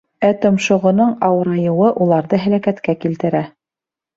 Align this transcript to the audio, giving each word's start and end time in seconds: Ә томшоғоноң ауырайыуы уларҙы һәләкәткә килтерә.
Ә 0.27 0.29
томшоғоноң 0.45 1.11
ауырайыуы 1.27 1.91
уларҙы 2.07 2.41
һәләкәткә 2.47 2.99
килтерә. 3.05 3.47